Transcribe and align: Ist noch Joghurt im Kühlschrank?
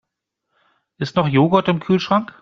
Ist 0.97 1.15
noch 1.15 1.27
Joghurt 1.27 1.67
im 1.67 1.79
Kühlschrank? 1.79 2.33